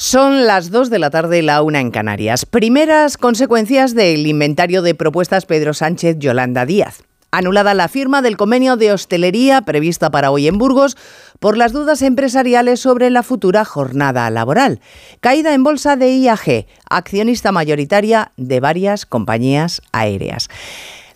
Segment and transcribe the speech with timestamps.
[0.00, 2.46] Son las 2 de la tarde, la una en Canarias.
[2.46, 7.02] Primeras consecuencias del inventario de propuestas Pedro Sánchez Yolanda Díaz.
[7.32, 10.96] Anulada la firma del convenio de hostelería prevista para hoy en Burgos
[11.40, 14.80] por las dudas empresariales sobre la futura jornada laboral.
[15.18, 20.48] Caída en bolsa de IAG, accionista mayoritaria de varias compañías aéreas.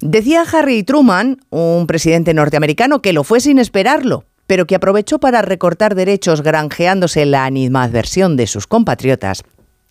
[0.01, 5.43] Decía Harry Truman, un presidente norteamericano, que lo fue sin esperarlo, pero que aprovechó para
[5.43, 9.45] recortar derechos granjeándose la animadversión de sus compatriotas,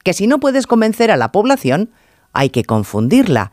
[0.04, 1.90] que si no puedes convencer a la población,
[2.34, 3.52] hay que confundirla.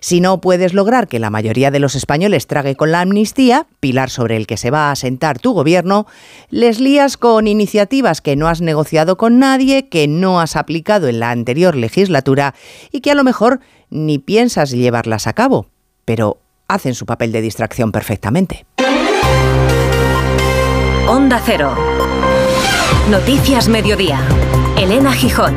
[0.00, 4.10] Si no puedes lograr que la mayoría de los españoles trague con la amnistía, pilar
[4.10, 6.06] sobre el que se va a asentar tu gobierno,
[6.48, 11.20] les lías con iniciativas que no has negociado con nadie, que no has aplicado en
[11.20, 12.54] la anterior legislatura
[12.92, 13.60] y que a lo mejor
[13.90, 15.66] ni piensas llevarlas a cabo,
[16.04, 16.38] pero
[16.68, 18.64] hacen su papel de distracción perfectamente.
[23.10, 24.20] Noticias Mediodía.
[24.78, 25.54] Elena Gijón.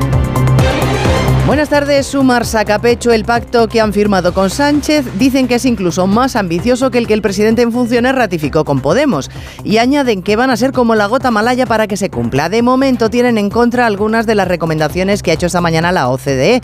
[1.47, 2.05] Buenas tardes.
[2.07, 5.05] Sumar saca pecho el pacto que han firmado con Sánchez.
[5.17, 8.81] Dicen que es incluso más ambicioso que el que el presidente en funciones ratificó con
[8.81, 9.31] Podemos.
[9.63, 12.49] Y añaden que van a ser como la gota malaya para que se cumpla.
[12.49, 16.09] De momento tienen en contra algunas de las recomendaciones que ha hecho esta mañana la
[16.09, 16.61] OCDE.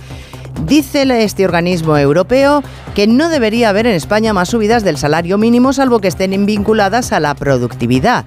[0.66, 2.64] Dice este organismo europeo
[2.96, 7.14] que no debería haber en España más subidas del salario mínimo salvo que estén vinculadas
[7.14, 8.26] a la productividad.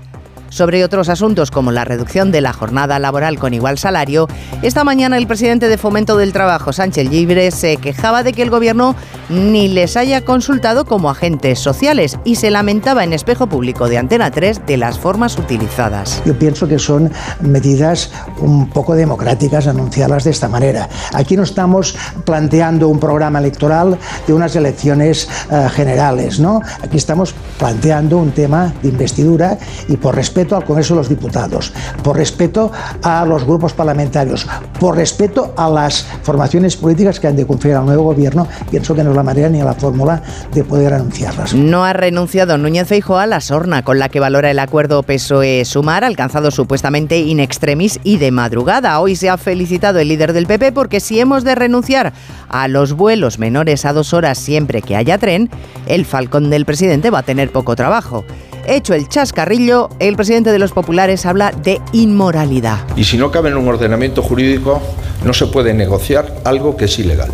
[0.52, 4.28] Sobre otros asuntos como la reducción de la jornada laboral con igual salario,
[4.60, 8.50] esta mañana el presidente de Fomento del Trabajo, Sánchez Libre, se quejaba de que el
[8.50, 8.94] gobierno
[9.30, 14.30] ni les haya consultado como agentes sociales y se lamentaba en espejo público de Antena
[14.30, 16.22] 3 de las formas utilizadas.
[16.26, 20.86] Yo pienso que son medidas un poco democráticas anunciarlas de esta manera.
[21.14, 26.60] Aquí no estamos planteando un programa electoral de unas elecciones uh, generales, ¿no?
[26.82, 29.56] Aquí estamos planteando un tema de investidura
[29.88, 32.70] y por respeto al Congreso de los Diputados, por respeto
[33.02, 34.46] a los grupos parlamentarios,
[34.78, 39.04] por respeto a las formaciones políticas que han de confiar al nuevo gobierno, pienso que
[39.04, 41.54] no es la manera ni la fórmula de poder anunciarlas.
[41.54, 46.04] No ha renunciado Núñez Feijóo a la sorna con la que valora el acuerdo PSOE-Sumar,
[46.04, 48.98] alcanzado supuestamente in extremis y de madrugada.
[49.00, 52.12] Hoy se ha felicitado el líder del PP porque si hemos de renunciar
[52.48, 55.50] a los vuelos menores a dos horas siempre que haya tren,
[55.86, 58.24] el falcón del presidente va a tener poco trabajo.
[58.66, 62.78] Hecho el chascarrillo, el presidente de los populares habla de inmoralidad.
[62.96, 64.80] Y si no cabe en un ordenamiento jurídico,
[65.24, 67.30] no se puede negociar algo que es ilegal.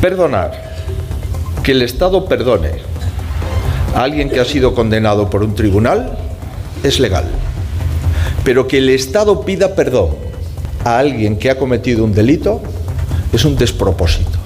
[0.00, 0.52] Perdonar,
[1.62, 2.70] que el Estado perdone
[3.94, 6.16] a alguien que ha sido condenado por un tribunal,
[6.84, 7.24] es legal.
[8.44, 10.10] Pero que el Estado pida perdón
[10.84, 12.62] a alguien que ha cometido un delito
[13.32, 14.38] es un despropósito.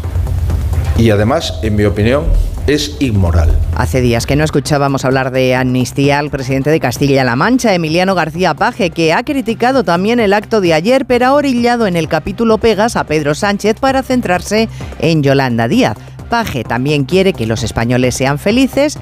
[0.97, 2.25] Y además, en mi opinión,
[2.67, 3.57] es inmoral.
[3.77, 8.55] Hace días que no escuchábamos hablar de amnistía al presidente de Castilla-La Mancha, Emiliano García
[8.55, 12.59] Paje, que ha criticado también el acto de ayer, pero ha orillado en el capítulo
[12.59, 14.69] Pegas a Pedro Sánchez para centrarse
[15.01, 15.97] en Yolanda Díaz.
[16.31, 18.99] Paje también quiere que los españoles sean felices,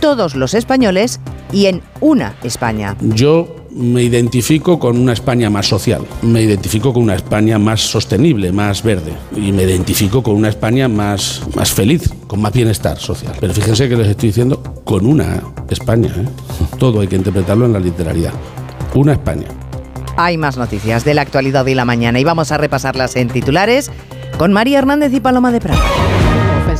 [0.00, 1.20] todos los españoles
[1.52, 2.96] y en una España.
[3.00, 8.52] Yo me identifico con una España más social, me identifico con una España más sostenible,
[8.52, 13.34] más verde y me identifico con una España más, más feliz, con más bienestar social.
[13.40, 16.28] Pero fíjense que les estoy diciendo con una España, ¿eh?
[16.78, 18.32] todo hay que interpretarlo en la literalidad,
[18.94, 19.46] una España.
[20.16, 23.90] Hay más noticias de la actualidad de la mañana y vamos a repasarlas en titulares
[24.36, 25.80] con María Hernández y Paloma de Prado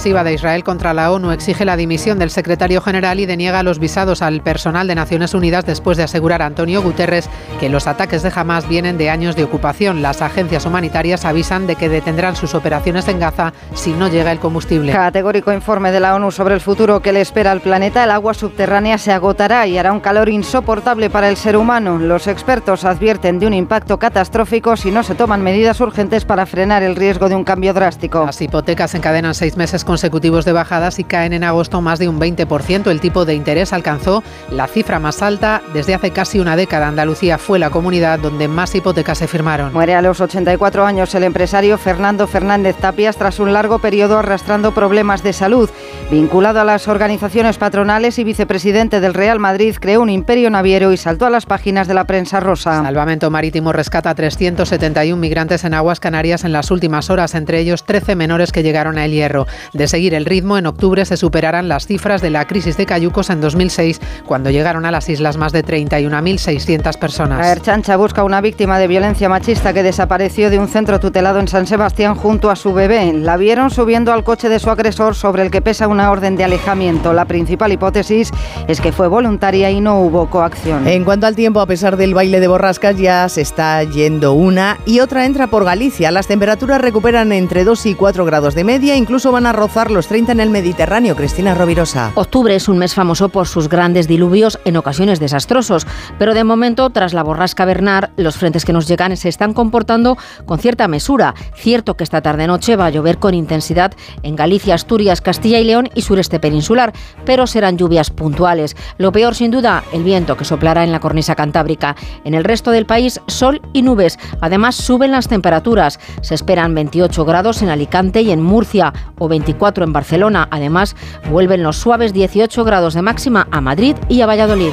[0.01, 3.79] ofensiva de Israel contra la ONU exige la dimisión del secretario general y deniega los
[3.79, 7.29] visados al personal de Naciones Unidas después de asegurar a Antonio Guterres
[7.61, 10.01] que los ataques de Hamas vienen de años de ocupación.
[10.01, 14.39] Las agencias humanitarias avisan de que detendrán sus operaciones en Gaza si no llega el
[14.39, 14.91] combustible.
[14.91, 18.03] Categórico informe de la ONU sobre el futuro que le espera al planeta.
[18.03, 21.99] El agua subterránea se agotará y hará un calor insoportable para el ser humano.
[21.99, 26.83] Los expertos advierten de un impacto catastrófico si no se toman medidas urgentes para frenar
[26.83, 28.25] el riesgo de un cambio drástico.
[28.25, 32.21] Las hipotecas encadenan seis meses consecutivos de bajadas y caen en agosto más de un
[32.21, 32.89] 20%.
[32.93, 36.87] El tipo de interés alcanzó la cifra más alta desde hace casi una década.
[36.87, 39.73] Andalucía fue la comunidad donde más hipotecas se firmaron.
[39.73, 44.73] Muere a los 84 años el empresario Fernando Fernández Tapias tras un largo periodo arrastrando
[44.73, 45.69] problemas de salud.
[46.09, 50.99] Vinculado a las organizaciones patronales y vicepresidente del Real Madrid, creó un imperio naviero y
[50.99, 52.83] saltó a las páginas de la prensa rosa.
[52.83, 57.85] Salvamento Marítimo rescata a 371 migrantes en aguas canarias en las últimas horas, entre ellos
[57.85, 59.47] 13 menores que llegaron a El Hierro.
[59.81, 63.31] De seguir el ritmo, en octubre se superarán las cifras de la crisis de Cayucos
[63.31, 67.39] en 2006, cuando llegaron a las islas más de 31.600 personas.
[67.39, 71.49] La Erchancha busca una víctima de violencia machista que desapareció de un centro tutelado en
[71.49, 73.15] San Sebastián junto a su bebé.
[73.15, 76.45] La vieron subiendo al coche de su agresor sobre el que pesa una orden de
[76.45, 77.15] alejamiento.
[77.15, 78.33] La principal hipótesis
[78.69, 80.87] es que fue voluntaria y no hubo coacción.
[80.87, 84.77] En cuanto al tiempo, a pesar del baile de borrascas, ya se está yendo una
[84.85, 86.11] y otra entra por Galicia.
[86.11, 90.09] Las temperaturas recuperan entre 2 y 4 grados de media, incluso van a rozar los
[90.09, 91.15] 30 en el Mediterráneo.
[91.15, 92.11] Cristina Rovirosa.
[92.17, 95.87] Octubre es un mes famoso por sus grandes diluvios, en ocasiones desastrosos,
[96.19, 100.19] pero de momento, tras la borrasca Bernard, los frentes que nos llegan se están comportando
[100.45, 101.35] con cierta mesura.
[101.55, 103.93] Cierto que esta tarde-noche va a llover con intensidad
[104.25, 106.93] en Galicia, Asturias, Castilla y León y sureste peninsular,
[107.25, 108.77] pero serán lluvias puntuales.
[108.99, 111.95] Lo peor, sin duda, el viento que soplará en la cornisa cantábrica.
[112.25, 114.19] En el resto del país, sol y nubes.
[114.41, 116.01] Además, suben las temperaturas.
[116.23, 120.49] Se esperan 28 grados en Alicante y en Murcia o 24 en Barcelona.
[120.51, 120.97] Además,
[121.31, 124.73] vuelven los suaves 18 grados de máxima a Madrid y a Valladolid.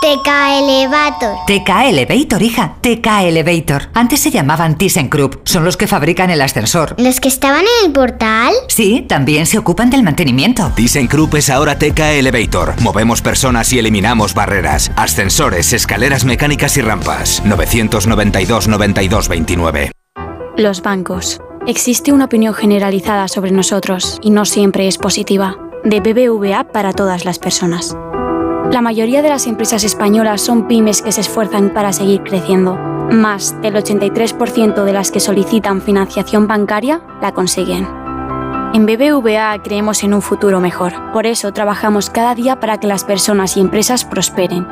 [0.00, 0.28] TK
[0.60, 1.36] Elevator.
[1.46, 2.76] TK Elevator, hija.
[2.80, 3.90] TK Elevator.
[3.92, 5.46] Antes se llamaban ThyssenKrupp.
[5.46, 6.94] Son los que fabrican el ascensor.
[6.96, 8.54] ¿Los que estaban en el portal?
[8.68, 10.72] Sí, también se ocupan del mantenimiento.
[10.74, 12.80] ThyssenKrupp es ahora TK Elevator.
[12.80, 14.90] Movemos personas y eliminamos barreras.
[14.96, 17.42] Ascensores, escaleras mecánicas y rampas.
[17.44, 19.92] 992 92 29.
[20.56, 21.40] Los bancos.
[21.66, 25.58] Existe una opinión generalizada sobre nosotros y no siempre es positiva.
[25.84, 27.94] De BBVA para todas las personas.
[28.70, 32.76] La mayoría de las empresas españolas son pymes que se esfuerzan para seguir creciendo.
[32.76, 37.88] Más del 83% de las que solicitan financiación bancaria la consiguen.
[38.72, 40.92] En BBVA creemos en un futuro mejor.
[41.12, 44.68] Por eso trabajamos cada día para que las personas y empresas prosperen.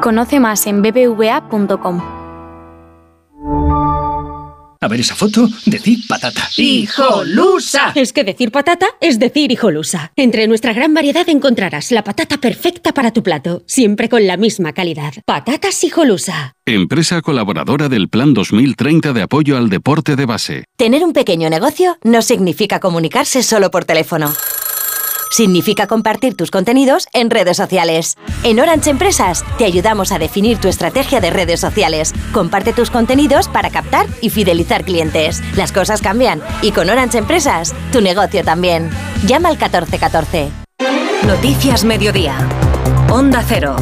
[0.00, 2.23] Conoce más en bbva.com.
[4.84, 6.46] A ver esa foto, decir patata.
[6.58, 7.92] ¡Hijolusa!
[7.94, 10.12] Es que decir patata es decir hijolusa.
[10.14, 14.74] Entre nuestra gran variedad encontrarás la patata perfecta para tu plato, siempre con la misma
[14.74, 15.14] calidad.
[15.24, 16.52] Patatas hijolusa.
[16.66, 20.64] Empresa colaboradora del Plan 2030 de apoyo al deporte de base.
[20.76, 24.34] Tener un pequeño negocio no significa comunicarse solo por teléfono
[25.30, 28.16] significa compartir tus contenidos en redes sociales.
[28.42, 32.12] En Orange Empresas te ayudamos a definir tu estrategia de redes sociales.
[32.32, 35.42] Comparte tus contenidos para captar y fidelizar clientes.
[35.56, 38.90] Las cosas cambian y con Orange Empresas tu negocio también.
[39.26, 40.50] Llama al 1414.
[41.26, 42.36] Noticias Mediodía.
[43.10, 43.76] Onda Cero.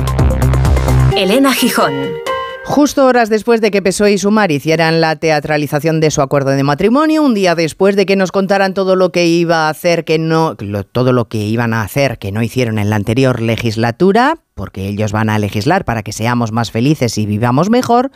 [1.16, 2.31] Elena Gijón.
[2.64, 6.62] Justo horas después de que PSOE y Sumar hicieran la teatralización de su acuerdo de
[6.62, 10.18] matrimonio, un día después de que nos contaran todo lo que iba a hacer que
[10.18, 10.56] no,
[10.92, 15.10] todo lo que iban a hacer que no hicieron en la anterior legislatura, porque ellos
[15.10, 18.12] van a legislar para que seamos más felices y vivamos mejor,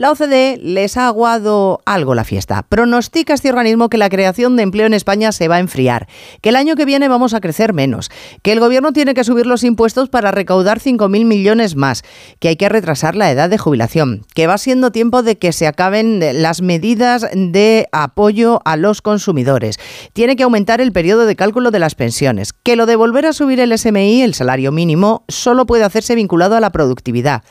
[0.00, 2.64] la OCDE les ha aguado algo la fiesta.
[2.66, 6.08] Pronostica este organismo que la creación de empleo en España se va a enfriar,
[6.40, 8.10] que el año que viene vamos a crecer menos,
[8.40, 12.02] que el gobierno tiene que subir los impuestos para recaudar 5.000 millones más,
[12.38, 15.66] que hay que retrasar la edad de jubilación, que va siendo tiempo de que se
[15.66, 19.76] acaben las medidas de apoyo a los consumidores,
[20.14, 23.34] tiene que aumentar el periodo de cálculo de las pensiones, que lo de volver a
[23.34, 27.42] subir el SMI, el salario mínimo, solo puede hacerse vinculado a la productividad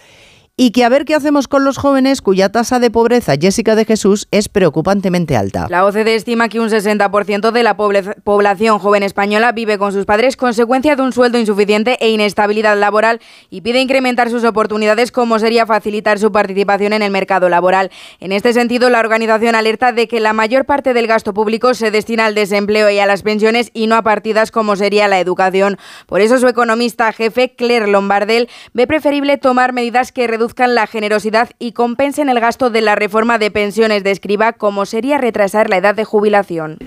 [0.62, 3.86] y que a ver qué hacemos con los jóvenes cuya tasa de pobreza, Jessica de
[3.86, 5.68] Jesús, es preocupantemente alta.
[5.70, 10.36] La OCDE estima que un 60% de la población joven española vive con sus padres
[10.36, 15.66] consecuencia de un sueldo insuficiente e inestabilidad laboral y pide incrementar sus oportunidades como sería
[15.66, 17.90] facilitar su participación en el mercado laboral.
[18.20, 21.90] En este sentido, la organización alerta de que la mayor parte del gasto público se
[21.90, 25.78] destina al desempleo y a las pensiones y no a partidas como sería la educación.
[26.06, 31.50] Por eso su economista jefe, Claire Lombardel, ve preferible tomar medidas que reduzcan la generosidad
[31.60, 35.78] y compensen el gasto de la reforma de pensiones de escriba, como sería retrasar la
[35.78, 36.78] edad de jubilación.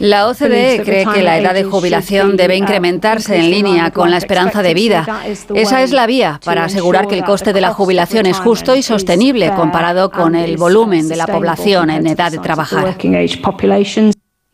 [0.00, 4.62] La OCDE cree que la edad de jubilación debe incrementarse en línea con la esperanza
[4.62, 5.06] de vida.
[5.54, 8.82] Esa es la vía para asegurar que el coste de la jubilación es justo y
[8.82, 12.96] sostenible comparado con el volumen de la población en edad de trabajar.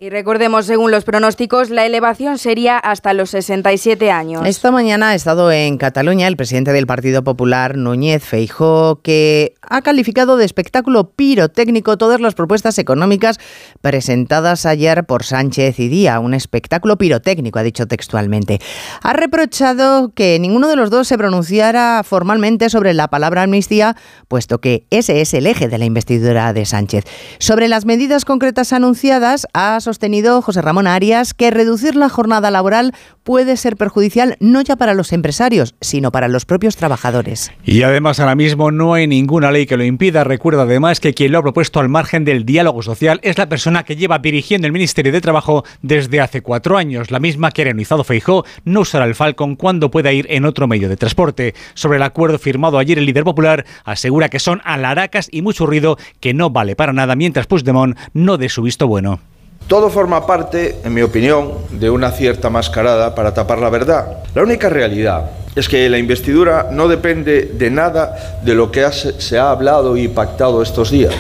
[0.05, 4.43] Y recordemos, según los pronósticos, la elevación sería hasta los 67 años.
[4.45, 9.83] Esta mañana ha estado en Cataluña el presidente del Partido Popular, Núñez Feijó, que ha
[9.83, 13.39] calificado de espectáculo pirotécnico todas las propuestas económicas
[13.81, 16.21] presentadas ayer por Sánchez y Día.
[16.21, 18.61] Un espectáculo pirotécnico, ha dicho textualmente.
[19.03, 23.97] Ha reprochado que ninguno de los dos se pronunciara formalmente sobre la palabra amnistía,
[24.29, 27.05] puesto que ese es el eje de la investidura de Sánchez.
[27.39, 32.93] Sobre las medidas concretas anunciadas, ha sostenido José Ramón Arias que reducir la jornada laboral
[33.23, 37.51] puede ser perjudicial no ya para los empresarios, sino para los propios trabajadores.
[37.65, 40.25] Y además ahora mismo no hay ninguna que lo impida.
[40.25, 43.85] Recuerda además que quien lo ha propuesto al margen del diálogo social es la persona
[43.85, 47.67] que lleva dirigiendo el Ministerio de Trabajo desde hace cuatro años, la misma que ha
[47.67, 51.55] realizado Feijó no usará el Falcon cuando pueda ir en otro medio de transporte.
[51.75, 55.97] Sobre el acuerdo firmado ayer, el líder popular asegura que son alaracas y mucho ruido
[56.21, 59.21] que no vale para nada mientras Puigdemont no dé su visto bueno.
[59.69, 64.19] Todo forma parte, en mi opinión, de una cierta mascarada para tapar la verdad.
[64.35, 69.39] La única realidad es que la investidura no depende de nada de lo que se
[69.39, 71.15] ha hablado y pactado estos días.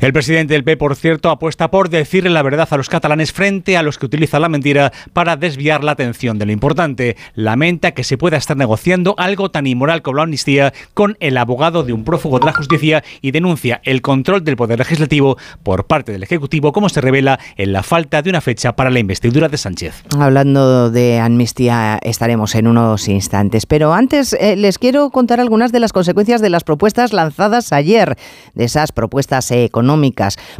[0.00, 3.76] El presidente del P, por cierto, apuesta por decirle la verdad a los catalanes frente
[3.76, 7.18] a los que utilizan la mentira para desviar la atención de lo importante.
[7.34, 11.82] Lamenta que se pueda estar negociando algo tan inmoral como la amnistía con el abogado
[11.82, 16.12] de un prófugo de la justicia y denuncia el control del poder legislativo por parte
[16.12, 19.58] del Ejecutivo, como se revela en la falta de una fecha para la investidura de
[19.58, 20.02] Sánchez.
[20.18, 25.80] Hablando de amnistía, estaremos en unos instantes, pero antes eh, les quiero contar algunas de
[25.80, 28.16] las consecuencias de las propuestas lanzadas ayer,
[28.54, 29.89] de esas propuestas económicas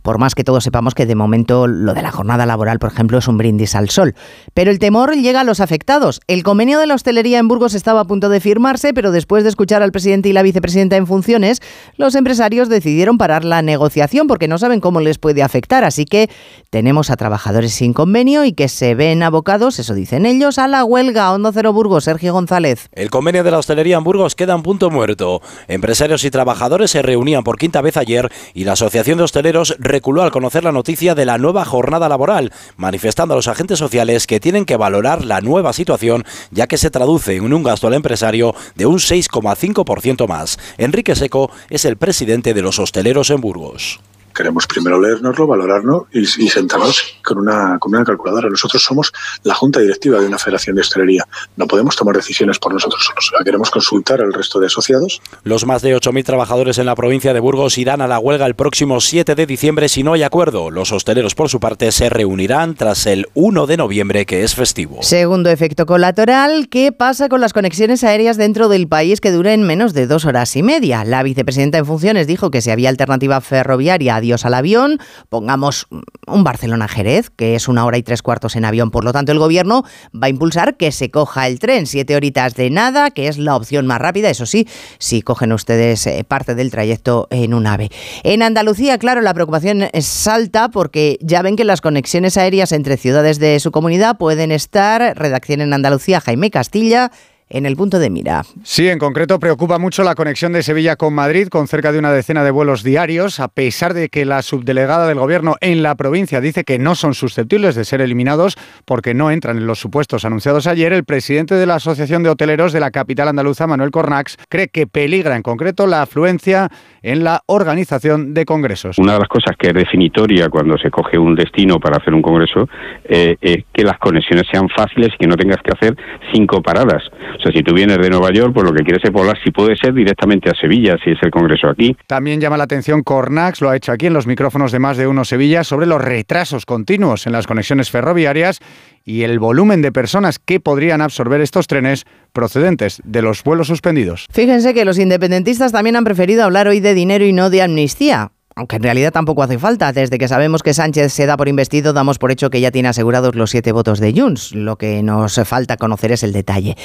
[0.03, 3.19] por más que todos sepamos que de momento lo de la jornada laboral, por ejemplo,
[3.19, 4.15] es un brindis al sol.
[4.55, 6.21] Pero el temor llega a los afectados.
[6.27, 9.51] El convenio de la hostelería en Burgos estaba a punto de firmarse, pero después de
[9.51, 11.61] escuchar al presidente y la vicepresidenta en funciones,
[11.97, 15.85] los empresarios decidieron parar la negociación porque no saben cómo les puede afectar.
[15.85, 16.31] Así que
[16.71, 20.85] tenemos a trabajadores sin convenio y que se ven abocados, eso dicen ellos, a la
[20.85, 21.33] huelga.
[21.33, 22.89] Hondo Cero Burgos, Sergio González.
[22.93, 25.41] El convenio de la hostelería en Burgos queda en punto muerto.
[25.69, 30.31] Empresarios y trabajadores se reunían por quinta vez ayer y la Asociación Hosteleros reculó al
[30.31, 34.65] conocer la noticia de la nueva jornada laboral, manifestando a los agentes sociales que tienen
[34.65, 38.87] que valorar la nueva situación, ya que se traduce en un gasto al empresario de
[38.87, 40.59] un 6,5% más.
[40.79, 44.01] Enrique Seco es el presidente de los hosteleros en Burgos
[44.35, 48.49] queremos primero leérnoslo, valorarlo y, sentarnos con una, con una calculadora.
[48.49, 49.13] Nosotros somos
[49.45, 51.27] la junta directiva de una federación de hostelería.
[51.57, 53.33] No podemos tomar decisiones por nosotros solos.
[53.45, 55.21] Queremos consultar al resto de asociados.
[55.45, 58.55] Los más de 8.000 trabajadores en la provincia de Burgos irán a la huelga el
[58.55, 60.71] próximo 7 de diciembre si no hay acuerdo.
[60.71, 64.99] Los hosteleros, por su parte, se reunirán tras el 1 de noviembre, que es festivo.
[65.03, 69.93] Segundo efecto colateral, ¿qué pasa con las conexiones aéreas dentro del país que duren menos
[69.95, 71.05] de dos horas y media?
[71.05, 74.99] La vicepresidenta en funciones dijo que si había alternativa ferroviaria adiós al avión,
[75.29, 75.87] pongamos
[76.27, 79.39] un Barcelona-Jerez, que es una hora y tres cuartos en avión, por lo tanto el
[79.39, 79.85] gobierno
[80.15, 83.57] va a impulsar que se coja el tren, siete horitas de nada, que es la
[83.57, 87.91] opción más rápida, eso sí, si cogen ustedes eh, parte del trayecto en un ave.
[88.23, 92.97] En Andalucía, claro, la preocupación es alta porque ya ven que las conexiones aéreas entre
[92.97, 97.11] ciudades de su comunidad pueden estar, redacción en Andalucía, Jaime Castilla,
[97.51, 98.43] en el punto de mira.
[98.63, 102.13] Sí, en concreto preocupa mucho la conexión de Sevilla con Madrid, con cerca de una
[102.13, 106.41] decena de vuelos diarios, a pesar de que la subdelegada del Gobierno en la provincia
[106.41, 110.67] dice que no son susceptibles de ser eliminados porque no entran en los supuestos anunciados
[110.67, 110.93] ayer.
[110.93, 114.87] El presidente de la Asociación de Hoteleros de la capital andaluza, Manuel Cornax, cree que
[114.87, 116.69] peligra en concreto la afluencia
[117.03, 118.99] en la organización de congresos.
[118.99, 122.23] Una de las cosas que es definitoria cuando se coge un destino para hacer un
[122.23, 122.69] congreso
[123.05, 125.97] eh, es que las conexiones sean fáciles y que no tengas que hacer
[126.33, 127.03] cinco paradas.
[127.41, 129.51] O sea, si tú vienes de Nueva York, pues lo que quieres es volar, si
[129.51, 131.97] puede ser, directamente a Sevilla, si es el Congreso aquí.
[132.07, 135.07] También llama la atención Cornax, lo ha hecho aquí en los micrófonos de más de
[135.07, 138.61] uno Sevilla, sobre los retrasos continuos en las conexiones ferroviarias
[139.07, 142.05] y el volumen de personas que podrían absorber estos trenes
[142.35, 144.27] procedentes de los vuelos suspendidos.
[144.31, 148.33] Fíjense que los independentistas también han preferido hablar hoy de dinero y no de amnistía
[148.61, 149.91] aunque en realidad tampoco hace falta.
[149.91, 152.91] Desde que sabemos que Sánchez se da por investido, damos por hecho que ya tiene
[152.91, 154.55] asegurados los siete votos de Junts.
[154.55, 156.77] Lo que nos falta conocer es el detalle.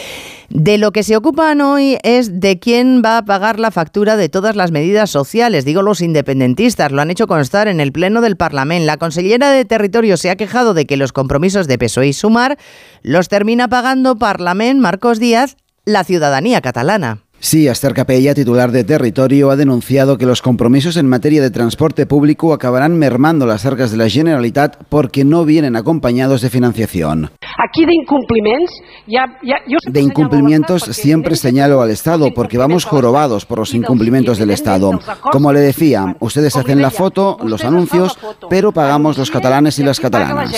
[0.47, 4.29] De lo que se ocupan hoy es de quién va a pagar la factura de
[4.29, 5.65] todas las medidas sociales.
[5.65, 8.85] Digo, los independentistas lo han hecho constar en el Pleno del Parlamento.
[8.85, 12.57] La consellera de Territorio se ha quejado de que los compromisos de PSOE y Sumar
[13.01, 17.24] los termina pagando Parlament Marcos Díaz, la ciudadanía catalana.
[17.45, 22.07] Sí, Esther Capella, titular de Territorio, ha denunciado que los compromisos en materia de transporte
[22.07, 27.29] público acabarán mermando las arcas de la Generalitat porque no vienen acompañados de financiación.
[27.63, 28.71] Aquí de incumpliments,
[29.05, 34.39] ya, ya, yo De incumplimientos siempre señalo al Estado porque vamos jorobados por los incumplimientos
[34.39, 34.99] del Estado.
[35.31, 38.17] Como le decía, ustedes hacen la foto, los anuncios,
[38.49, 40.51] pero pagamos los catalanes y las catalanas.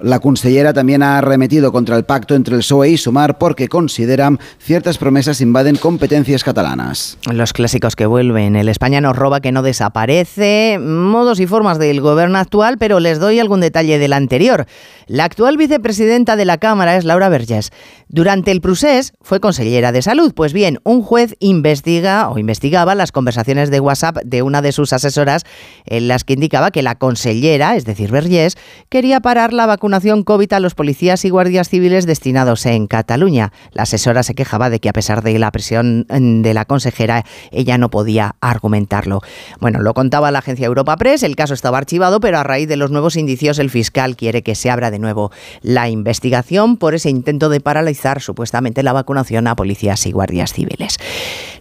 [0.00, 3.66] La consellera también ha arremetido contra el pacto entre el PSOE y Sumar porque
[4.58, 7.18] ciertas promesas invaden competencias catalanas.
[7.32, 8.56] Los clásicos que vuelven.
[8.56, 10.78] El España nos roba que no desaparece.
[10.80, 14.66] Modos y formas del gobierno actual, pero les doy algún detalle del anterior.
[15.06, 17.70] La actual vicepresidenta de la Cámara es Laura Vergés.
[18.08, 20.32] Durante el procés fue consellera de salud.
[20.34, 24.92] Pues bien, un juez investiga o investigaba las conversaciones de WhatsApp de una de sus
[24.92, 25.44] asesoras
[25.86, 28.56] en las que indicaba que la consellera, es decir, Vergés,
[28.88, 33.52] quería parar la vacunación COVID a los policías y guardias civiles destinados en Cataluña.
[33.72, 33.86] La
[34.22, 37.90] se quejaba de que a pesar de la presión mm, de la consejera, ella no
[37.90, 39.20] podía argumentarlo.
[39.60, 42.76] Bueno, lo contaba la agencia Europa Press, el caso estaba archivado, pero a raíz de
[42.76, 45.30] los nuevos indicios el fiscal quiere que se abra de nuevo
[45.62, 50.98] la investigación por ese intento de paralizar supuestamente la vacunación a policías y guardias civiles.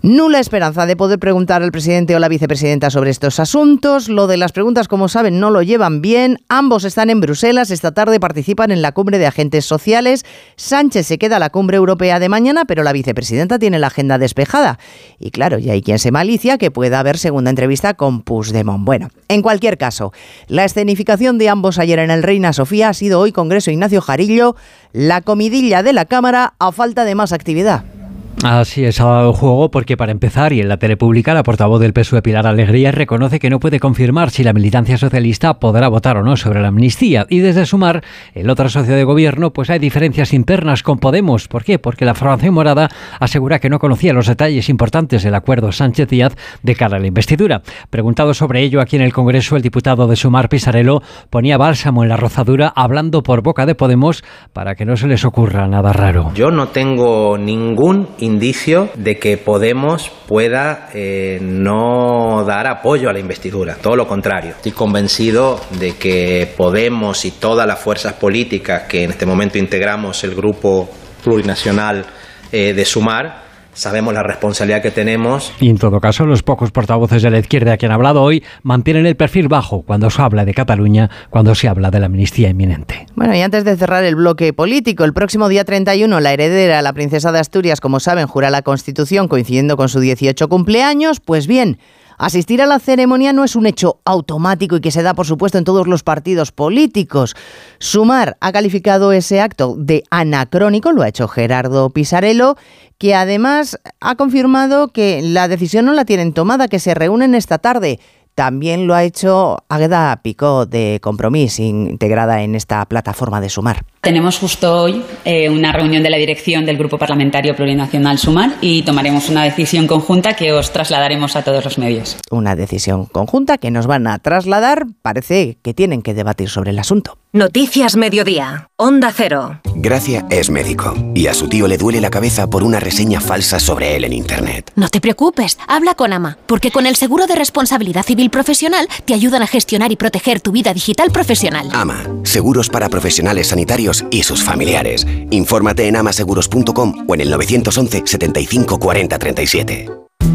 [0.02, 4.10] Nula esperanza de poder preguntar al presidente o la vicepresidenta sobre estos asuntos.
[4.10, 6.40] Lo de las preguntas, como saben, no lo llevan bien.
[6.50, 7.72] Ambos están en Bruselas.
[7.72, 10.24] Esta tarde participan en la cumbre de agentes sociales.
[10.56, 14.20] Sánchez se queda a la cumbre europea de mañana, pero la vicepresidenta tiene la agenda
[14.20, 14.78] despejada.
[15.18, 18.86] Y claro, ya hay quien se malicia que pueda haber segunda entrevista con Puigdemont.
[18.86, 20.14] Bueno, en cualquier caso,
[20.48, 24.56] la escenificación de ambos ayer en el Reina Sofía ha sido hoy Congreso Ignacio Jarillo,
[24.94, 27.97] la comidilla de la Cámara a falta de más actividad.
[28.44, 31.82] Así es, ha dado juego porque para empezar, y en la tele pública, la portavoz
[31.82, 36.18] del PSOE Pilar Alegría reconoce que no puede confirmar si la militancia socialista podrá votar
[36.18, 37.26] o no sobre la amnistía.
[37.30, 38.04] Y desde Sumar,
[38.36, 41.48] el otro socio de gobierno, pues hay diferencias internas con Podemos.
[41.48, 41.80] ¿Por qué?
[41.80, 42.90] Porque la formación morada
[43.20, 47.64] asegura que no conocía los detalles importantes del acuerdo Sánchez-Díaz de cara a la investidura.
[47.90, 51.02] Preguntado sobre ello aquí en el Congreso, el diputado de Sumar, Pisarello,
[51.32, 55.26] ponía bálsamo en la rozadura hablando por boca de Podemos para que no se les
[55.26, 56.32] ocurra nada raro.
[56.36, 63.20] Yo no tengo ningún indicio de que Podemos pueda eh, no dar apoyo a la
[63.20, 64.52] investidura, todo lo contrario.
[64.52, 70.24] Estoy convencido de que Podemos y todas las fuerzas políticas que en este momento integramos
[70.24, 70.90] el grupo
[71.24, 72.06] plurinacional
[72.52, 73.47] eh, de Sumar,
[73.78, 75.54] sabemos la responsabilidad que tenemos.
[75.60, 79.06] Y en todo caso, los pocos portavoces de la izquierda que han hablado hoy mantienen
[79.06, 83.06] el perfil bajo cuando se habla de Cataluña, cuando se habla de la amnistía inminente.
[83.16, 86.94] Bueno, y antes de cerrar el bloque político, el próximo día 31, la heredera, la
[86.94, 91.20] princesa de Asturias, como saben, jura la Constitución coincidiendo con su 18 cumpleaños.
[91.20, 91.78] Pues bien,
[92.20, 95.60] Asistir a la ceremonia no es un hecho automático y que se da, por supuesto,
[95.60, 97.36] en todos los partidos políticos.
[97.78, 102.56] Sumar ha calificado ese acto de anacrónico, lo ha hecho Gerardo Pisarello,
[102.98, 107.58] que además ha confirmado que la decisión no la tienen tomada, que se reúnen esta
[107.58, 108.00] tarde.
[108.36, 113.84] También lo ha hecho Agueda Picó de Compromís, integrada en esta plataforma de Sumar.
[114.08, 118.84] Tenemos justo hoy eh, una reunión de la dirección del Grupo Parlamentario Plurinacional Sumar y
[118.84, 122.16] tomaremos una decisión conjunta que os trasladaremos a todos los medios.
[122.32, 124.86] Una decisión conjunta que nos van a trasladar.
[125.02, 127.18] Parece que tienen que debatir sobre el asunto.
[127.34, 128.70] Noticias Mediodía.
[128.78, 129.60] Onda Cero.
[129.76, 133.60] Gracia es médico y a su tío le duele la cabeza por una reseña falsa
[133.60, 134.72] sobre él en Internet.
[134.76, 139.14] No te preocupes, habla con AMA, porque con el seguro de responsabilidad civil profesional te
[139.14, 141.70] ayudan a gestionar y proteger tu vida digital profesional.
[141.74, 145.06] AMA, seguros para profesionales sanitarios y sus familiares.
[145.32, 149.88] Infórmate en amaseguros.com o en el 911 75 40 37.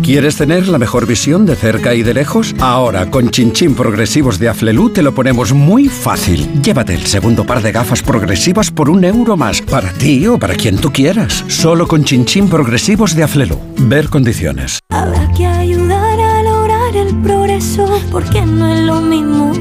[0.03, 2.57] ¿Quieres tener la mejor visión de cerca y de lejos?
[2.59, 6.61] Ahora, con Chinchín Progresivos de Aflelu te lo ponemos muy fácil.
[6.61, 10.55] Llévate el segundo par de gafas progresivas por un euro más, para ti o para
[10.55, 11.45] quien tú quieras.
[11.47, 13.59] Solo con Chinchín Progresivos de Aflelu.
[13.79, 14.81] Ver condiciones.
[14.91, 19.53] Habrá que ayudar a lograr el progreso, porque no es lo mismo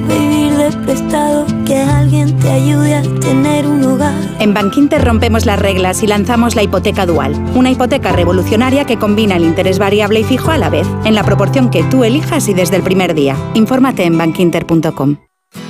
[0.69, 4.13] prestado que alguien te ayude a tener un hogar.
[4.39, 9.36] En Bankinter rompemos las reglas y lanzamos la hipoteca dual, una hipoteca revolucionaria que combina
[9.36, 12.54] el interés variable y fijo a la vez, en la proporción que tú elijas y
[12.54, 13.36] desde el primer día.
[13.54, 15.17] Infórmate en bankinter.com.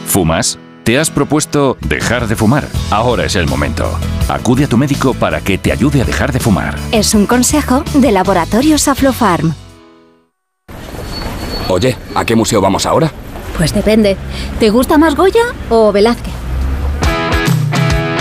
[0.05, 0.59] ¿Fumas?
[0.83, 2.67] ¿Te has propuesto dejar de fumar?
[2.89, 3.89] Ahora es el momento.
[4.27, 6.75] Acude a tu médico para que te ayude a dejar de fumar.
[6.91, 9.53] Es un consejo de Laboratorios Aflofarm.
[11.69, 13.11] Oye, ¿a qué museo vamos ahora?
[13.57, 14.17] Pues depende.
[14.59, 16.33] ¿Te gusta más Goya o Velázquez?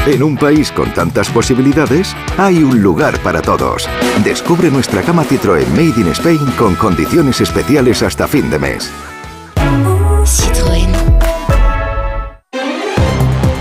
[0.07, 3.89] En un país con tantas posibilidades, hay un lugar para todos.
[4.25, 8.91] Descubre nuestra cama Citroën Made in Spain con condiciones especiales hasta fin de mes.
[10.25, 10.89] Citroën.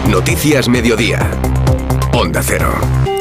[0.09, 1.29] Noticias Mediodía.
[2.13, 3.18] Onda Cero.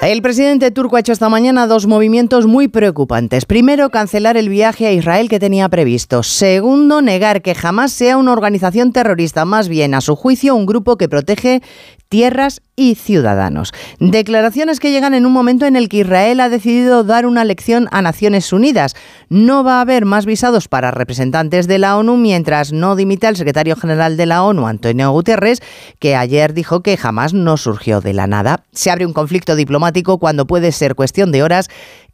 [0.00, 3.44] El presidente turco ha hecho esta mañana dos movimientos muy preocupantes.
[3.44, 6.22] Primero, cancelar el viaje a Israel que tenía previsto.
[6.22, 10.96] Segundo, negar que jamás sea una organización terrorista, más bien, a su juicio, un grupo
[10.96, 11.62] que protege
[12.08, 13.72] tierras y ciudadanos.
[13.98, 17.88] Declaraciones que llegan en un momento en el que Israel ha decidido dar una lección
[17.90, 18.94] a Naciones Unidas.
[19.28, 23.36] No va a haber más visados para representantes de la ONU mientras no dimita el
[23.36, 25.60] secretario general de la ONU, Antonio Guterres,
[25.98, 28.64] que ayer dijo que jamás no surgió de la nada.
[28.72, 31.68] Se abre un conflicto diplomático cuando puede ser cuestión de horas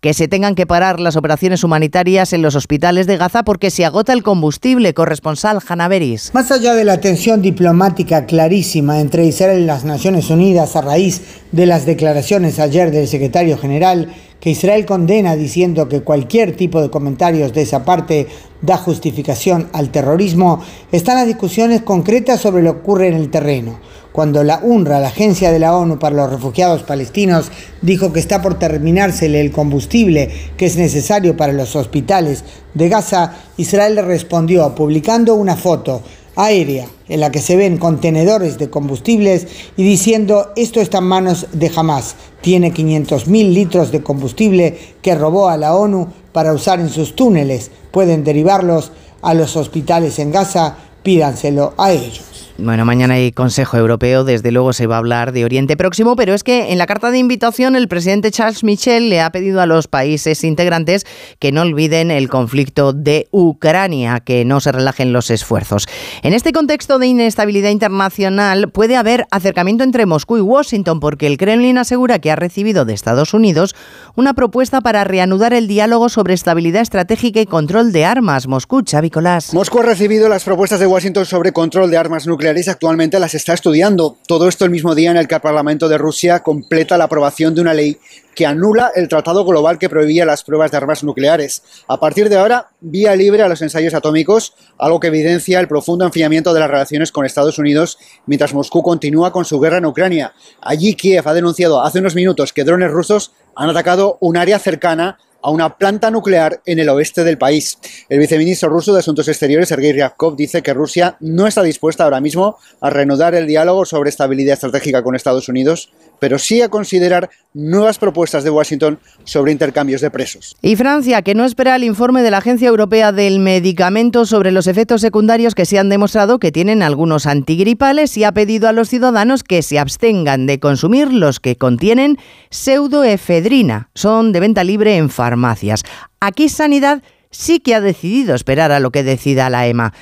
[0.05, 3.87] que se tengan que parar las operaciones humanitarias en los hospitales de Gaza porque se
[3.87, 4.93] agota el combustible.
[4.93, 6.31] Corresponsal Hanaveris.
[6.35, 11.23] Más allá de la tensión diplomática clarísima entre Israel y las Naciones Unidas a raíz
[11.53, 16.91] de las declaraciones ayer del secretario general, que Israel condena diciendo que cualquier tipo de
[16.91, 18.27] comentarios de esa parte
[18.61, 20.63] da justificación al terrorismo,
[20.93, 23.81] están las discusiones concretas sobre lo que ocurre en el terreno
[24.15, 27.51] cuando la UNRWA, la Agencia de la ONU para los Refugiados Palestinos,
[27.83, 33.35] dijo que está por terminársele el combustible que es necesario para los hospitales de Gaza,
[33.57, 36.01] Israel respondió publicando una foto
[36.37, 41.49] aérea en la que se ven contenedores de combustibles y diciendo esto está en manos
[41.53, 42.15] de Hamas.
[42.41, 47.73] Tiene 500.000 litros de combustible que robó a la ONU para usar en sus túneles.
[47.91, 52.44] Pueden derivarlos a los hospitales en Gaza, pídanselo a ellos.
[52.57, 56.35] Bueno, mañana hay Consejo Europeo, desde luego se va a hablar de Oriente Próximo, pero
[56.35, 59.67] es que en la carta de invitación el presidente Charles Michel le ha pedido a
[59.67, 61.05] los países integrantes
[61.41, 65.89] que no olviden el conflicto de Ucrania, que no se relajen los esfuerzos.
[66.23, 71.39] En este contexto de inestabilidad internacional puede haber acercamiento entre Moscú y Washington, porque el
[71.39, 73.75] Kremlin asegura que ha recibido de Estados Unidos
[74.15, 78.47] una propuesta para reanudar el diálogo sobre estabilidad estratégica y control de armas.
[78.47, 79.53] Moscú, Xavi Colás.
[79.53, 83.55] Moscú ha recibido las propuestas de Washington sobre control de armas nucleares actualmente las está
[83.55, 84.17] estudiando.
[84.27, 87.55] Todo esto el mismo día en el que el Parlamento de Rusia completa la aprobación
[87.55, 87.99] de una ley
[88.35, 91.63] que anula el tratado global que prohibía las pruebas de armas nucleares.
[91.89, 96.05] A partir de ahora, vía libre a los ensayos atómicos, algo que evidencia el profundo
[96.05, 100.35] enfriamiento de las relaciones con Estados Unidos mientras Moscú continúa con su guerra en Ucrania.
[100.61, 105.19] Allí Kiev ha denunciado hace unos minutos que drones rusos han atacado un área cercana
[105.45, 107.79] a una planta nuclear en el oeste del país.
[108.09, 112.23] El viceministro ruso de Asuntos Exteriores, Sergei Ryabkov, dice que Rusia no está dispuesta ahora
[112.23, 117.31] mismo a reanudar el diálogo sobre estabilidad estratégica con Estados Unidos, pero sí a considerar
[117.53, 120.57] nuevas propuestas de Washington sobre intercambios de presos.
[120.61, 124.67] Y Francia, que no espera el informe de la Agencia Europea del Medicamento sobre los
[124.67, 128.89] efectos secundarios que se han demostrado que tienen algunos antigripales y ha pedido a los
[128.89, 132.19] ciudadanos que se abstengan de consumir los que contienen
[132.51, 133.91] pseudoefedrina.
[133.95, 135.83] Son de venta libre en farmacias.
[136.21, 139.93] Aquí Sanidad sí que ha decidido esperar a lo que decida la EMA.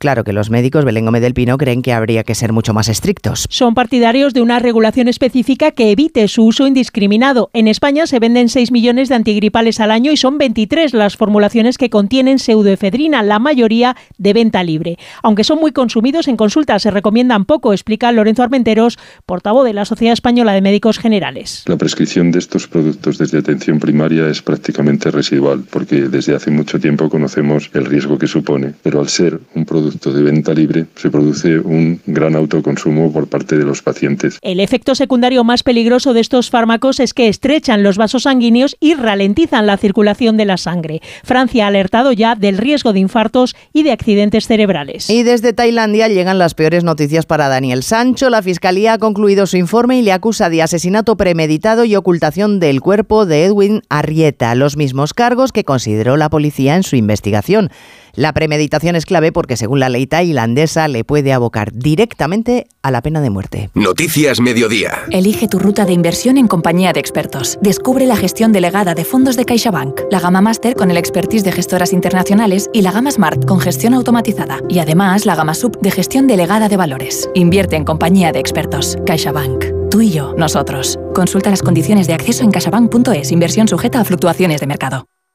[0.00, 2.88] Claro que los médicos Belén Gómez del Pino creen que habría que ser mucho más
[2.88, 3.44] estrictos.
[3.50, 7.50] Son partidarios de una regulación específica que evite su uso indiscriminado.
[7.52, 11.76] En España se venden 6 millones de antigripales al año y son 23 las formulaciones
[11.76, 14.96] que contienen pseudoefedrina, la mayoría de venta libre.
[15.22, 19.84] Aunque son muy consumidos en consulta, se recomiendan poco, explica Lorenzo Armenteros, portavoz de la
[19.84, 21.62] Sociedad Española de Médicos Generales.
[21.66, 26.80] La prescripción de estos productos desde atención primaria es prácticamente residual, porque desde hace mucho
[26.80, 31.10] tiempo conocemos el riesgo que supone, pero al ser un producto de venta libre, se
[31.10, 34.38] produce un gran autoconsumo por parte de los pacientes.
[34.42, 38.94] El efecto secundario más peligroso de estos fármacos es que estrechan los vasos sanguíneos y
[38.94, 41.00] ralentizan la circulación de la sangre.
[41.24, 45.10] Francia ha alertado ya del riesgo de infartos y de accidentes cerebrales.
[45.10, 48.30] Y desde Tailandia llegan las peores noticias para Daniel Sancho.
[48.30, 52.80] La Fiscalía ha concluido su informe y le acusa de asesinato premeditado y ocultación del
[52.80, 57.70] cuerpo de Edwin Arrieta, los mismos cargos que consideró la policía en su investigación.
[58.14, 63.02] La premeditación es clave porque según la ley tailandesa le puede abocar directamente a la
[63.02, 63.70] pena de muerte.
[63.74, 65.00] Noticias Mediodía.
[65.10, 67.58] Elige tu ruta de inversión en compañía de expertos.
[67.60, 71.52] Descubre la gestión delegada de fondos de CaixaBank, la gama Master con el expertise de
[71.52, 74.60] gestoras internacionales y la gama Smart con gestión automatizada.
[74.68, 77.28] Y además la gama Sub de gestión delegada de valores.
[77.34, 78.96] Invierte en compañía de expertos.
[79.06, 79.64] CaixaBank.
[79.90, 80.98] Tú y yo, nosotros.
[81.14, 83.32] Consulta las condiciones de acceso en caixabank.es.
[83.32, 85.06] Inversión sujeta a fluctuaciones de mercado.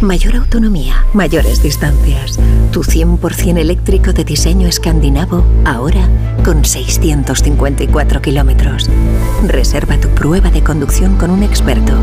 [0.00, 2.38] Mayor autonomía, mayores distancias.
[2.70, 6.08] Tu 100% eléctrico de diseño escandinavo, ahora
[6.44, 8.88] con 654 kilómetros.
[9.46, 11.94] Reserva tu prueba de conducción con un experto.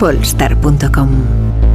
[0.00, 1.71] Polestar.com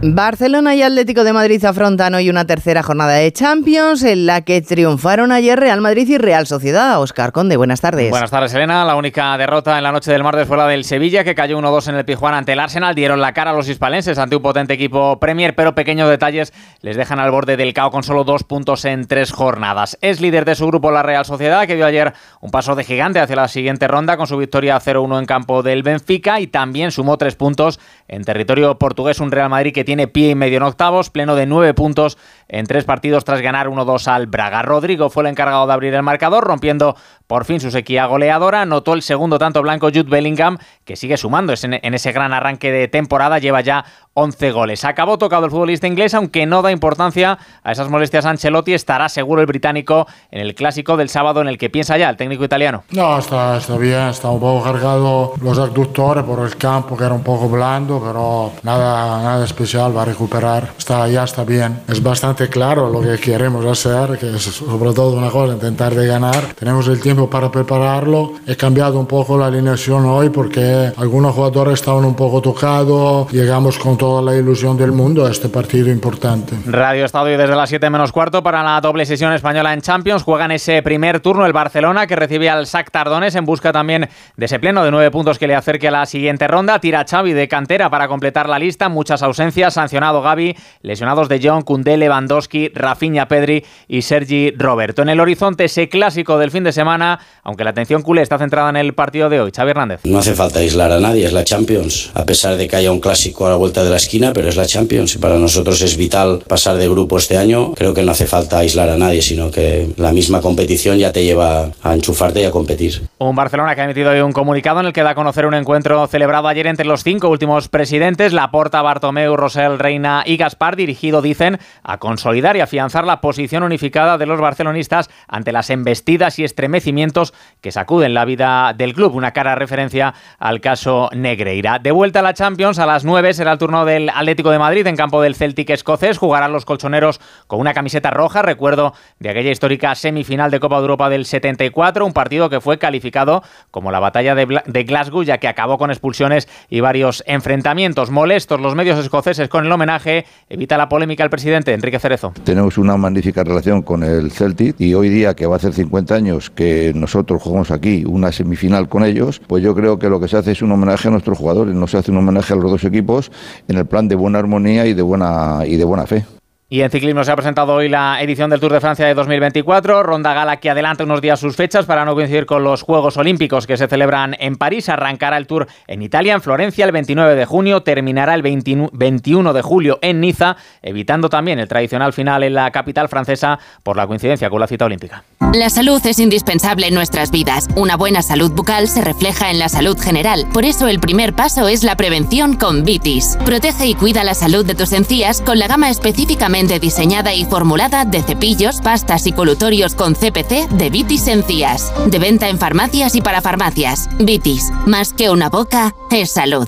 [0.00, 4.62] Barcelona y Atlético de Madrid afrontan hoy una tercera jornada de Champions en la que
[4.62, 7.02] triunfaron ayer Real Madrid y Real Sociedad.
[7.02, 8.08] Oscar Conde, buenas tardes.
[8.10, 8.84] Buenas tardes, Elena.
[8.84, 11.88] La única derrota en la noche del martes fue la del Sevilla, que cayó 1-2
[11.88, 12.94] en el Pijuán ante el Arsenal.
[12.94, 16.96] Dieron la cara a los hispalenses ante un potente equipo Premier, pero pequeños detalles les
[16.96, 19.98] dejan al borde del cao con solo dos puntos en tres jornadas.
[20.00, 23.18] Es líder de su grupo la Real Sociedad, que dio ayer un paso de gigante
[23.18, 27.18] hacia la siguiente ronda con su victoria 0-1 en campo del Benfica y también sumó
[27.18, 29.18] tres puntos en territorio portugués.
[29.18, 32.66] Un Real Madrid que tiene pie y medio en octavos, pleno de nueve puntos en
[32.66, 34.60] tres partidos tras ganar 1-2 al Braga.
[34.60, 36.94] Rodrigo fue el encargado de abrir el marcador, rompiendo
[37.26, 38.60] por fin su sequía goleadora.
[38.60, 42.86] Anotó el segundo tanto blanco Jude Bellingham, que sigue sumando en ese gran arranque de
[42.88, 43.86] temporada, lleva ya
[44.18, 44.84] 11 goles.
[44.84, 48.74] Acabó tocado el futbolista inglés, aunque no da importancia a esas molestias Ancelotti.
[48.74, 52.16] Estará seguro el británico en el clásico del sábado en el que piensa ya el
[52.16, 52.82] técnico italiano.
[52.90, 57.14] No, está, está bien, está un poco cargado los abductores por el campo, que era
[57.14, 60.72] un poco blando, pero nada, nada especial, va a recuperar.
[60.76, 61.82] Está, ya está bien.
[61.88, 66.06] Es bastante claro lo que queremos hacer, que es sobre todo una cosa, intentar de
[66.08, 66.54] ganar.
[66.58, 68.32] Tenemos el tiempo para prepararlo.
[68.46, 73.30] He cambiado un poco la alineación hoy porque algunos jugadores estaban un poco tocados.
[73.30, 76.56] Llegamos con toda la ilusión del mundo a este partido importante.
[76.64, 80.22] Radio Estadio desde las 7 menos cuarto para la doble sesión española en Champions.
[80.22, 84.46] Juegan ese primer turno el Barcelona que recibe al SAC Tardones en busca también de
[84.46, 86.80] ese pleno de nueve puntos que le acerque a la siguiente ronda.
[86.80, 88.88] Tira Xavi de cantera para completar la lista.
[88.88, 89.74] Muchas ausencias.
[89.74, 90.56] Sancionado Gaby.
[90.80, 95.02] Lesionados de John, Kunde, Lewandowski, Rafinha Pedri y Sergi Roberto.
[95.02, 98.70] En el horizonte ese clásico del fin de semana, aunque la atención culé está centrada
[98.70, 99.52] en el partido de hoy.
[99.54, 100.00] Xavi Hernández.
[100.04, 102.10] No hace falta aislar a nadie, es la Champions.
[102.14, 104.56] A pesar de que haya un clásico a la vuelta de la esquina, pero es
[104.56, 105.18] la Champions.
[105.18, 107.74] Para nosotros es vital pasar de grupo este año.
[107.74, 111.24] Creo que no hace falta aislar a nadie, sino que la misma competición ya te
[111.24, 113.02] lleva a enchufarte y a competir.
[113.18, 115.54] Un Barcelona que ha emitido hoy un comunicado en el que da a conocer un
[115.54, 121.22] encuentro celebrado ayer entre los cinco últimos presidentes, Laporta, Bartomeu, Rosell, Reina y Gaspar, dirigido,
[121.22, 126.44] dicen, a consolidar y afianzar la posición unificada de los barcelonistas ante las embestidas y
[126.44, 129.14] estremecimientos que sacuden la vida del club.
[129.14, 131.78] Una cara referencia al caso Negreira.
[131.78, 134.86] De vuelta a la Champions, a las 9 será el turno del Atlético de Madrid
[134.86, 136.18] en campo del Celtic escocés.
[136.18, 140.82] Jugarán los colchoneros con una camiseta roja, recuerdo de aquella histórica semifinal de Copa de
[140.82, 145.48] Europa del 74, un partido que fue calificado como la batalla de, Glasgow, ya que
[145.48, 148.10] acabó con expulsiones y varios enfrentamientos.
[148.10, 152.32] Molestos los medios escoceses con el homenaje, evita la polémica el presidente Enrique Cerezo.
[152.44, 156.14] Tenemos una magnífica relación con el Celtic y hoy día, que va a hacer 50
[156.14, 160.28] años que nosotros jugamos aquí una semifinal con ellos, pues yo creo que lo que
[160.28, 162.70] se hace es un homenaje a nuestros jugadores, no se hace un homenaje a los
[162.70, 163.30] dos equipos
[163.68, 166.24] en el plan de buena armonía y de buena, y de buena fe.
[166.70, 170.02] Y en ciclismo se ha presentado hoy la edición del Tour de Francia de 2024,
[170.02, 173.66] ronda gala que adelanta unos días sus fechas para no coincidir con los Juegos Olímpicos
[173.66, 174.90] que se celebran en París.
[174.90, 179.62] Arrancará el Tour en Italia, en Florencia, el 29 de junio, terminará el 21 de
[179.62, 184.50] julio en Niza, evitando también el tradicional final en la capital francesa por la coincidencia
[184.50, 185.24] con la cita olímpica.
[185.54, 187.68] La salud es indispensable en nuestras vidas.
[187.76, 190.44] Una buena salud bucal se refleja en la salud general.
[190.52, 193.38] Por eso el primer paso es la prevención con Vitis.
[193.46, 198.04] Protege y cuida la salud de tus encías con la gama específicamente diseñada y formulada
[198.04, 201.92] de cepillos, pastas y colutorios con CPC de Vitis Encías.
[202.06, 204.08] De venta en farmacias y para farmacias.
[204.18, 206.66] Vitis, más que una boca, es salud.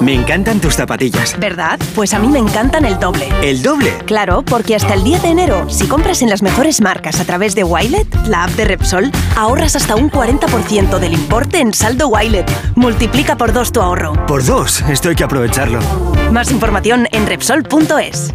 [0.00, 1.38] Me encantan tus zapatillas.
[1.38, 1.78] ¿Verdad?
[1.94, 3.28] Pues a mí me encantan el doble.
[3.42, 3.92] ¿El doble?
[4.06, 7.54] Claro, porque hasta el 10 de enero, si compras en las mejores marcas a través
[7.54, 12.50] de Wilet, la app de Repsol, ahorras hasta un 40% del importe en saldo Wilet.
[12.74, 14.26] Multiplica por dos tu ahorro.
[14.26, 15.80] Por dos, esto hay que aprovecharlo.
[16.30, 18.34] Más información en Repsol.es.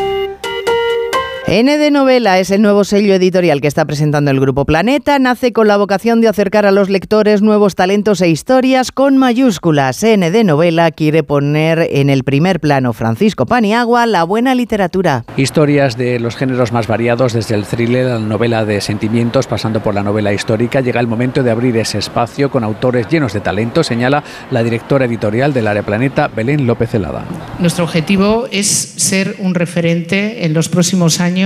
[1.53, 5.19] N de Novela es el nuevo sello editorial que está presentando el Grupo Planeta.
[5.19, 10.01] Nace con la vocación de acercar a los lectores nuevos talentos e historias con mayúsculas.
[10.01, 15.25] N de Novela quiere poner en el primer plano Francisco Paniagua la buena literatura.
[15.35, 19.83] Historias de los géneros más variados, desde el thriller a la novela de sentimientos, pasando
[19.83, 20.79] por la novela histórica.
[20.79, 25.03] Llega el momento de abrir ese espacio con autores llenos de talento, señala la directora
[25.03, 27.25] editorial del Área Planeta, Belén López Celada.
[27.59, 31.40] Nuestro objetivo es ser un referente en los próximos años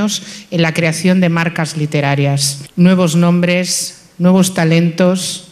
[0.51, 5.47] en la creación de marcas literarias, nuevos nombres, nuevos talentos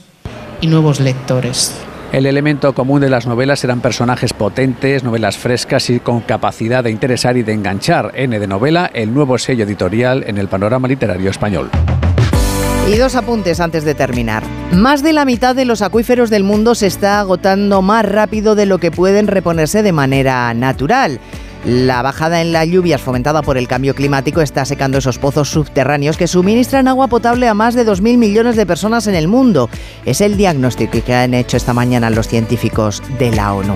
[0.62, 1.73] y nuevos lectores.
[2.12, 6.91] El elemento común de las novelas eran personajes potentes, novelas frescas y con capacidad de
[6.91, 8.12] interesar y de enganchar.
[8.13, 11.71] N de novela, el nuevo sello editorial en el panorama literario español.
[12.88, 14.43] Y dos apuntes antes de terminar.
[14.73, 18.65] Más de la mitad de los acuíferos del mundo se está agotando más rápido de
[18.65, 21.19] lo que pueden reponerse de manera natural.
[21.65, 26.17] La bajada en las lluvias fomentada por el cambio climático está secando esos pozos subterráneos
[26.17, 29.69] que suministran agua potable a más de 2.000 millones de personas en el mundo.
[30.06, 33.76] Es el diagnóstico que han hecho esta mañana los científicos de la ONU.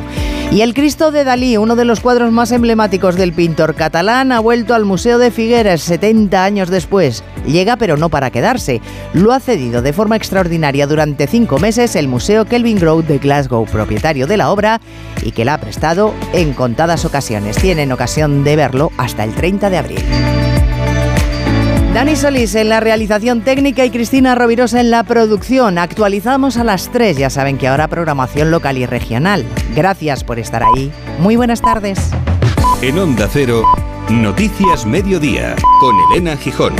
[0.52, 4.40] Y el Cristo de Dalí, uno de los cuadros más emblemáticos del pintor catalán, ha
[4.40, 7.24] vuelto al Museo de Figueres 70 años después.
[7.46, 8.82] Llega pero no para quedarse.
[9.14, 13.66] Lo ha cedido de forma extraordinaria durante cinco meses el Museo Kelvin Grove de Glasgow,
[13.66, 14.80] propietario de la obra,
[15.22, 19.70] y que la ha prestado en contadas ocasiones en ocasión de verlo hasta el 30
[19.70, 20.04] de abril.
[21.94, 25.80] Dani Solís en la realización técnica y Cristina Rovirosa en la producción.
[25.80, 29.46] Actualizamos a las 3, ya saben que ahora programación local y regional.
[29.76, 30.92] Gracias por estar ahí.
[31.20, 32.12] Muy buenas tardes.
[32.84, 33.64] En Onda Cero,
[34.10, 36.76] Noticias Mediodía, con Elena Gijón.